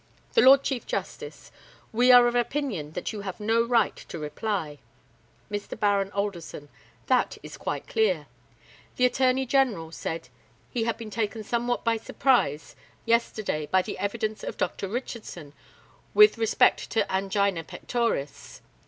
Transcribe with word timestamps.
The 0.33 0.41
LORD 0.41 0.63
CHIEF 0.63 0.87
JUSTICE: 0.87 1.51
We 1.91 2.11
are 2.11 2.25
of 2.25 2.33
opinion 2.33 2.93
that 2.93 3.13
you 3.13 3.21
have 3.21 3.39
no 3.39 3.61
right 3.63 3.95
to 3.95 4.17
reply. 4.17 4.79
Mr. 5.51 5.79
BARON 5.79 6.11
ALDERSON: 6.13 6.69
That 7.05 7.37
is 7.43 7.55
quite 7.55 7.85
clear. 7.85 8.25
The 8.95 9.05
ATTORNEY 9.05 9.45
GENERAL 9.45 9.91
said 9.91 10.29
he 10.71 10.85
had 10.85 10.97
been 10.97 11.11
taken 11.11 11.43
somewhat 11.43 11.83
by 11.83 11.97
surprise 11.97 12.75
yesterday 13.05 13.67
by 13.67 13.83
the 13.83 13.99
evidence 13.99 14.43
of 14.43 14.57
Dr. 14.57 14.87
Richardson, 14.87 15.53
with 16.15 16.39
respect 16.39 16.89
to 16.89 17.05
angina 17.13 17.63
pectoris. 17.63 18.61